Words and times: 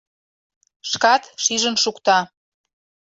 Шкат 0.89 1.23
шижын 1.43 1.75
шукта. 1.83 2.17